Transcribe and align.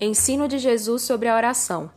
Ensino 0.00 0.48
de 0.48 0.58
Jesus 0.58 1.02
sobre 1.02 1.28
a 1.28 1.36
oração. 1.36 1.88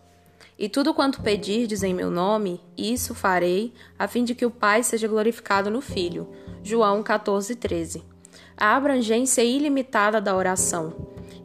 E 0.57 0.69
tudo 0.69 0.93
quanto 0.93 1.21
pedirdes 1.21 1.81
em 1.81 1.93
meu 1.93 2.11
nome, 2.11 2.61
isso 2.77 3.15
farei, 3.15 3.73
a 3.97 4.07
fim 4.07 4.23
de 4.23 4.35
que 4.35 4.45
o 4.45 4.51
Pai 4.51 4.83
seja 4.83 5.07
glorificado 5.07 5.71
no 5.71 5.81
Filho. 5.81 6.27
João 6.63 7.01
14, 7.01 7.55
13. 7.55 8.03
A 8.55 8.75
abrangência 8.75 9.43
ilimitada 9.43 10.21
da 10.21 10.35
oração. 10.35 10.93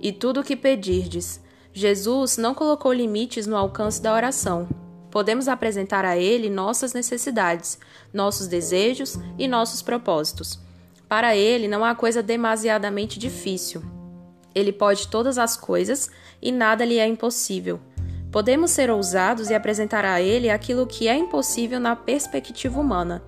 E 0.00 0.12
tudo 0.12 0.40
o 0.40 0.44
que 0.44 0.56
pedirdes. 0.56 1.42
Jesus 1.72 2.36
não 2.36 2.54
colocou 2.54 2.92
limites 2.92 3.46
no 3.46 3.56
alcance 3.56 4.00
da 4.00 4.14
oração. 4.14 4.68
Podemos 5.10 5.48
apresentar 5.48 6.04
a 6.04 6.18
Ele 6.18 6.50
nossas 6.50 6.92
necessidades, 6.92 7.78
nossos 8.12 8.46
desejos 8.46 9.18
e 9.38 9.48
nossos 9.48 9.80
propósitos. 9.80 10.58
Para 11.08 11.34
Ele 11.34 11.66
não 11.66 11.84
há 11.84 11.94
coisa 11.94 12.22
demasiadamente 12.22 13.18
difícil. 13.18 14.01
Ele 14.54 14.72
pode 14.72 15.08
todas 15.08 15.38
as 15.38 15.56
coisas 15.56 16.10
e 16.40 16.50
nada 16.52 16.84
lhe 16.84 16.98
é 16.98 17.06
impossível. 17.06 17.80
Podemos 18.30 18.70
ser 18.70 18.90
ousados 18.90 19.50
e 19.50 19.54
apresentar 19.54 20.04
a 20.04 20.20
Ele 20.20 20.48
aquilo 20.48 20.86
que 20.86 21.06
é 21.06 21.16
impossível 21.16 21.78
na 21.78 21.94
perspectiva 21.94 22.80
humana. 22.80 23.22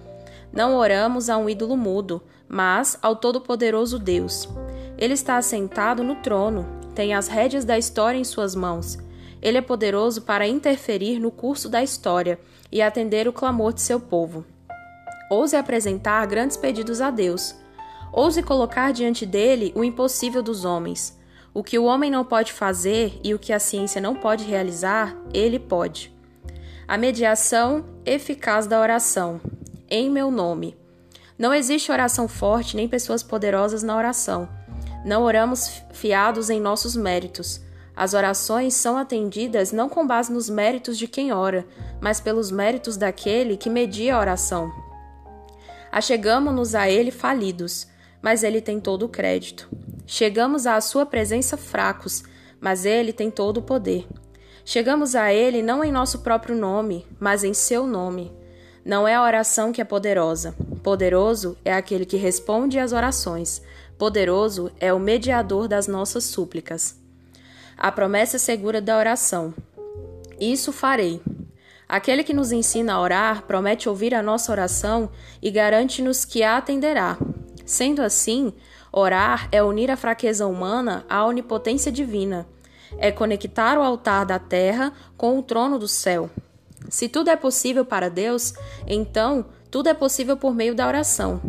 Não 0.52 0.76
oramos 0.76 1.28
a 1.28 1.36
um 1.36 1.48
ídolo 1.48 1.76
mudo, 1.76 2.22
mas 2.48 2.98
ao 3.02 3.16
Todo-Poderoso 3.16 3.98
Deus. 3.98 4.48
Ele 4.96 5.14
está 5.14 5.36
assentado 5.36 6.02
no 6.02 6.16
trono, 6.16 6.66
tem 6.94 7.12
as 7.12 7.28
rédeas 7.28 7.64
da 7.64 7.76
história 7.76 8.18
em 8.18 8.24
suas 8.24 8.54
mãos. 8.54 8.96
Ele 9.42 9.58
é 9.58 9.60
poderoso 9.60 10.22
para 10.22 10.46
interferir 10.46 11.18
no 11.18 11.30
curso 11.30 11.68
da 11.68 11.82
história 11.82 12.38
e 12.72 12.80
atender 12.80 13.28
o 13.28 13.32
clamor 13.32 13.74
de 13.74 13.82
seu 13.82 14.00
povo. 14.00 14.44
Ouse 15.30 15.56
apresentar 15.56 16.26
grandes 16.26 16.56
pedidos 16.56 17.00
a 17.00 17.10
Deus. 17.10 17.54
Ouse 18.16 18.40
colocar 18.44 18.92
diante 18.92 19.26
dele 19.26 19.72
o 19.74 19.82
impossível 19.82 20.40
dos 20.40 20.64
homens. 20.64 21.18
O 21.52 21.64
que 21.64 21.76
o 21.76 21.84
homem 21.84 22.12
não 22.12 22.24
pode 22.24 22.52
fazer 22.52 23.18
e 23.24 23.34
o 23.34 23.40
que 23.40 23.52
a 23.52 23.58
ciência 23.58 24.00
não 24.00 24.14
pode 24.14 24.44
realizar, 24.44 25.16
ele 25.32 25.58
pode. 25.58 26.14
A 26.86 26.96
mediação 26.96 27.84
eficaz 28.06 28.68
da 28.68 28.80
oração. 28.80 29.40
Em 29.90 30.08
meu 30.08 30.30
nome. 30.30 30.76
Não 31.36 31.52
existe 31.52 31.90
oração 31.90 32.28
forte 32.28 32.76
nem 32.76 32.86
pessoas 32.86 33.20
poderosas 33.20 33.82
na 33.82 33.96
oração. 33.96 34.48
Não 35.04 35.24
oramos 35.24 35.82
fiados 35.92 36.50
em 36.50 36.60
nossos 36.60 36.94
méritos. 36.94 37.60
As 37.96 38.14
orações 38.14 38.74
são 38.74 38.96
atendidas 38.96 39.72
não 39.72 39.88
com 39.88 40.06
base 40.06 40.32
nos 40.32 40.48
méritos 40.48 40.96
de 40.96 41.08
quem 41.08 41.32
ora, 41.32 41.66
mas 42.00 42.20
pelos 42.20 42.52
méritos 42.52 42.96
daquele 42.96 43.56
que 43.56 43.68
media 43.68 44.14
a 44.14 44.20
oração. 44.20 44.72
Achegamo-nos 45.90 46.76
a 46.76 46.88
ele 46.88 47.10
falidos 47.10 47.92
mas 48.24 48.42
ele 48.42 48.62
tem 48.62 48.80
todo 48.80 49.04
o 49.04 49.08
crédito. 49.10 49.68
Chegamos 50.06 50.66
à 50.66 50.80
sua 50.80 51.04
presença 51.04 51.58
fracos, 51.58 52.24
mas 52.58 52.86
ele 52.86 53.12
tem 53.12 53.30
todo 53.30 53.58
o 53.58 53.62
poder. 53.62 54.06
Chegamos 54.64 55.14
a 55.14 55.30
ele 55.30 55.60
não 55.60 55.84
em 55.84 55.92
nosso 55.92 56.20
próprio 56.20 56.56
nome, 56.56 57.06
mas 57.20 57.44
em 57.44 57.52
seu 57.52 57.86
nome. 57.86 58.32
Não 58.82 59.06
é 59.06 59.14
a 59.14 59.22
oração 59.22 59.72
que 59.72 59.80
é 59.82 59.84
poderosa. 59.84 60.54
Poderoso 60.82 61.54
é 61.62 61.74
aquele 61.74 62.06
que 62.06 62.16
responde 62.16 62.78
às 62.78 62.92
orações. 62.92 63.60
Poderoso 63.98 64.72
é 64.80 64.90
o 64.90 64.98
mediador 64.98 65.68
das 65.68 65.86
nossas 65.86 66.24
súplicas. 66.24 66.98
A 67.76 67.92
promessa 67.92 68.38
segura 68.38 68.80
da 68.80 68.96
oração. 68.96 69.52
Isso 70.40 70.72
farei. 70.72 71.20
Aquele 71.86 72.24
que 72.24 72.32
nos 72.32 72.52
ensina 72.52 72.94
a 72.94 73.00
orar 73.02 73.42
promete 73.42 73.86
ouvir 73.86 74.14
a 74.14 74.22
nossa 74.22 74.50
oração 74.50 75.10
e 75.42 75.50
garante-nos 75.50 76.24
que 76.24 76.42
a 76.42 76.56
atenderá. 76.56 77.18
Sendo 77.64 78.02
assim, 78.02 78.52
orar 78.92 79.48
é 79.50 79.62
unir 79.62 79.90
a 79.90 79.96
fraqueza 79.96 80.46
humana 80.46 81.04
à 81.08 81.24
onipotência 81.24 81.90
divina, 81.90 82.46
é 82.98 83.10
conectar 83.10 83.78
o 83.78 83.82
altar 83.82 84.26
da 84.26 84.38
terra 84.38 84.92
com 85.16 85.38
o 85.38 85.42
trono 85.42 85.78
do 85.78 85.88
céu. 85.88 86.30
Se 86.88 87.08
tudo 87.08 87.30
é 87.30 87.36
possível 87.36 87.84
para 87.84 88.10
Deus, 88.10 88.52
então 88.86 89.46
tudo 89.70 89.88
é 89.88 89.94
possível 89.94 90.36
por 90.36 90.54
meio 90.54 90.74
da 90.74 90.86
oração. 90.86 91.40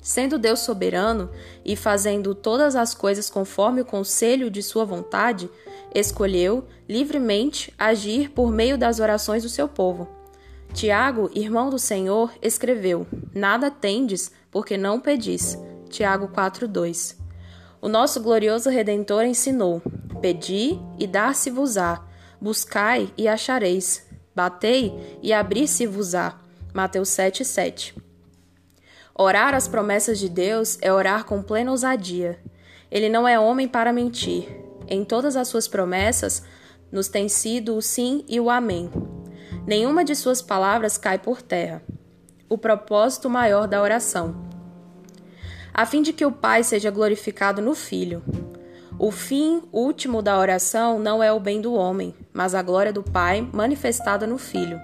Sendo 0.00 0.38
Deus 0.38 0.60
soberano 0.60 1.30
e 1.64 1.76
fazendo 1.76 2.34
todas 2.34 2.74
as 2.74 2.94
coisas 2.94 3.30
conforme 3.30 3.82
o 3.82 3.84
conselho 3.84 4.50
de 4.50 4.62
sua 4.62 4.84
vontade, 4.84 5.50
escolheu 5.94 6.64
livremente 6.88 7.72
agir 7.78 8.30
por 8.30 8.50
meio 8.50 8.78
das 8.78 8.98
orações 8.98 9.42
do 9.42 9.48
seu 9.48 9.68
povo. 9.68 10.21
Tiago, 10.72 11.30
irmão 11.34 11.68
do 11.68 11.78
Senhor, 11.78 12.32
escreveu: 12.40 13.06
Nada 13.34 13.70
tendes, 13.70 14.32
porque 14.50 14.76
não 14.76 14.98
pedis. 14.98 15.56
Tiago 15.90 16.28
4:2. 16.28 17.16
O 17.80 17.88
nosso 17.88 18.20
glorioso 18.20 18.70
redentor 18.70 19.24
ensinou: 19.24 19.82
Pedi 20.20 20.78
e 20.98 21.06
dar-se-vos-á, 21.06 22.02
buscai 22.40 23.12
e 23.18 23.28
achareis, 23.28 24.06
batei 24.34 25.18
e 25.22 25.32
abrir-se-vos-á. 25.32 26.38
Mateus 26.72 27.10
7:7. 27.10 27.94
Orar 29.14 29.54
as 29.54 29.68
promessas 29.68 30.18
de 30.18 30.28
Deus 30.28 30.78
é 30.80 30.90
orar 30.90 31.26
com 31.26 31.42
plena 31.42 31.70
ousadia. 31.70 32.40
Ele 32.90 33.10
não 33.10 33.28
é 33.28 33.38
homem 33.38 33.68
para 33.68 33.92
mentir. 33.92 34.48
Em 34.88 35.04
todas 35.04 35.36
as 35.36 35.48
suas 35.48 35.68
promessas 35.68 36.42
nos 36.90 37.08
tem 37.08 37.28
sido 37.28 37.76
o 37.76 37.82
sim 37.82 38.24
e 38.26 38.40
o 38.40 38.48
amém. 38.48 38.90
Nenhuma 39.66 40.04
de 40.04 40.16
suas 40.16 40.42
palavras 40.42 40.98
cai 40.98 41.18
por 41.18 41.40
terra. 41.40 41.82
O 42.48 42.58
propósito 42.58 43.30
maior 43.30 43.68
da 43.68 43.80
oração. 43.80 44.34
A 45.72 45.86
fim 45.86 46.02
de 46.02 46.12
que 46.12 46.26
o 46.26 46.32
Pai 46.32 46.64
seja 46.64 46.90
glorificado 46.90 47.62
no 47.62 47.74
Filho. 47.74 48.22
O 48.98 49.10
fim 49.10 49.62
último 49.72 50.20
da 50.20 50.36
oração 50.36 50.98
não 50.98 51.22
é 51.22 51.32
o 51.32 51.38
bem 51.38 51.60
do 51.60 51.74
homem, 51.74 52.14
mas 52.32 52.54
a 52.54 52.62
glória 52.62 52.92
do 52.92 53.02
Pai 53.02 53.48
manifestada 53.52 54.26
no 54.26 54.36
Filho. 54.36 54.80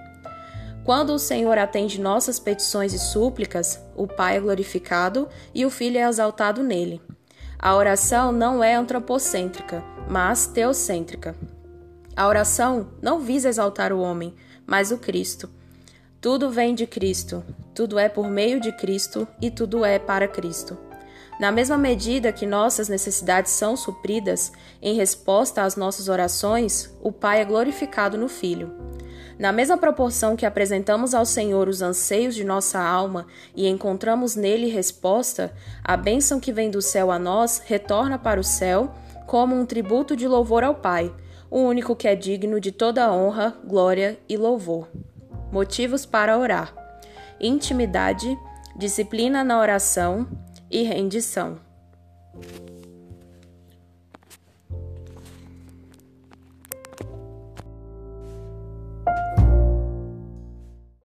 Quando 0.85 1.11
o 1.11 1.19
Senhor 1.19 1.57
atende 1.57 1.99
nossas 1.99 2.39
petições 2.39 2.93
e 2.93 2.99
súplicas, 2.99 3.79
o 3.95 4.07
Pai 4.07 4.37
é 4.37 4.39
glorificado 4.39 5.27
e 5.53 5.65
o 5.65 5.69
Filho 5.69 5.97
é 5.97 6.07
exaltado 6.07 6.63
nele. 6.63 7.01
A 7.59 7.75
oração 7.75 8.31
não 8.31 8.63
é 8.63 8.75
antropocêntrica, 8.75 9.83
mas 10.09 10.47
teocêntrica. 10.47 11.35
A 12.15 12.27
oração 12.27 12.87
não 13.01 13.19
visa 13.19 13.49
exaltar 13.49 13.93
o 13.93 13.99
homem, 13.99 14.33
mas 14.69 14.91
o 14.91 14.99
Cristo. 14.99 15.49
Tudo 16.21 16.51
vem 16.51 16.75
de 16.75 16.85
Cristo, 16.85 17.43
tudo 17.73 17.97
é 17.97 18.07
por 18.07 18.29
meio 18.29 18.59
de 18.59 18.71
Cristo 18.71 19.27
e 19.41 19.49
tudo 19.49 19.83
é 19.83 19.97
para 19.97 20.27
Cristo. 20.27 20.77
Na 21.39 21.51
mesma 21.51 21.77
medida 21.77 22.31
que 22.31 22.45
nossas 22.45 22.87
necessidades 22.87 23.51
são 23.53 23.75
supridas 23.75 24.51
em 24.79 24.95
resposta 24.95 25.63
às 25.63 25.75
nossas 25.75 26.07
orações, 26.07 26.93
o 27.01 27.11
Pai 27.11 27.41
é 27.41 27.45
glorificado 27.45 28.15
no 28.15 28.27
Filho. 28.27 28.71
Na 29.39 29.51
mesma 29.51 29.77
proporção 29.77 30.35
que 30.35 30.45
apresentamos 30.45 31.15
ao 31.15 31.25
Senhor 31.25 31.67
os 31.67 31.81
anseios 31.81 32.35
de 32.35 32.43
nossa 32.43 32.79
alma 32.79 33.25
e 33.55 33.67
encontramos 33.67 34.35
nele 34.35 34.67
resposta, 34.67 35.51
a 35.83 35.97
bênção 35.97 36.39
que 36.39 36.51
vem 36.51 36.69
do 36.69 36.81
céu 36.81 37.09
a 37.09 37.17
nós 37.17 37.63
retorna 37.65 38.19
para 38.19 38.39
o 38.39 38.43
céu 38.43 38.93
como 39.25 39.55
um 39.55 39.65
tributo 39.65 40.15
de 40.15 40.27
louvor 40.27 40.63
ao 40.63 40.75
Pai 40.75 41.11
o 41.49 41.59
único 41.59 41.95
que 41.95 42.07
é 42.07 42.15
digno 42.15 42.59
de 42.59 42.71
toda 42.71 43.11
honra, 43.11 43.57
glória 43.65 44.19
e 44.27 44.37
louvor. 44.37 44.87
Motivos 45.51 46.05
para 46.05 46.37
orar: 46.37 46.73
intimidade, 47.39 48.37
disciplina 48.75 49.43
na 49.43 49.59
oração 49.59 50.27
e 50.69 50.83
rendição. 50.83 51.68